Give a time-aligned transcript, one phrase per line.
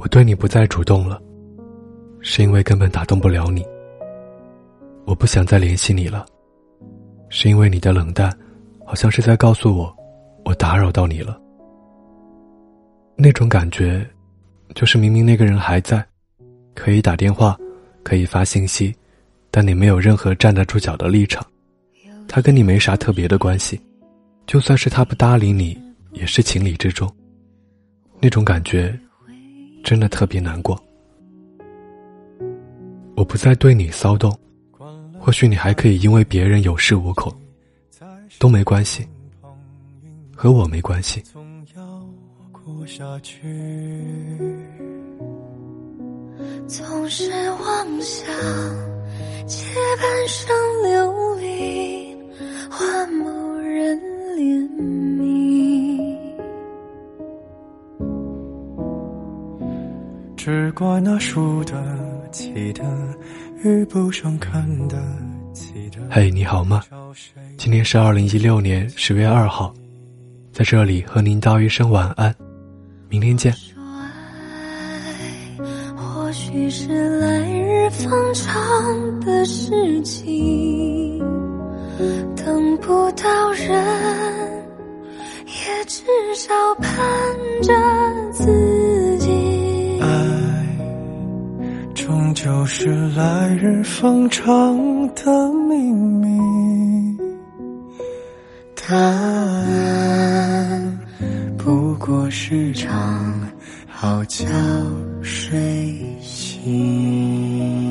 [0.00, 1.20] 我对你不再主动了，
[2.20, 3.66] 是因为根本打动不了你。
[5.04, 6.24] 我不想再联系你了，
[7.28, 8.32] 是因为你的冷淡，
[8.86, 9.94] 好像是在告诉我，
[10.44, 11.40] 我打扰到你了。
[13.16, 14.08] 那种感觉，
[14.72, 16.06] 就是明明那个人还在，
[16.76, 17.58] 可以打电话，
[18.04, 18.94] 可以发信息，
[19.50, 21.44] 但你没有任何站得住脚的立场，
[22.28, 23.80] 他跟你没啥特别的关系，
[24.46, 25.76] 就算是他不搭理你，
[26.12, 27.12] 也是情理之中。
[28.20, 28.96] 那种感觉，
[29.88, 30.78] 真的特别难过。
[33.16, 34.38] 我不再对你骚动，
[35.18, 37.34] 或许你还可以因为别人有恃无恐，
[38.38, 39.08] 都没关系，
[40.36, 41.22] 和我没关系。
[42.86, 43.42] 下去，
[46.66, 48.26] 总是妄想
[49.46, 50.54] 借半生
[60.38, 61.74] 只怪那输得
[62.30, 62.84] 起的
[63.64, 64.96] 遇不上看得
[65.52, 65.98] 起的。
[66.08, 66.80] 嘿，你好吗？
[67.56, 69.74] 今天是二零一六年十月二号，
[70.52, 72.32] 在这里和您道一声晚安。
[73.08, 73.52] 明天见。
[73.84, 75.60] 爱，
[75.96, 81.18] 或许是来日方长的事情，
[82.36, 84.64] 等不到人，
[85.46, 86.04] 也至
[86.36, 86.88] 少盼
[87.60, 87.74] 着
[92.80, 97.18] 是来日方长的秘密。
[98.76, 100.28] 答案。
[101.56, 103.50] 不过是场
[103.88, 104.46] 好觉
[105.22, 107.87] 睡醒。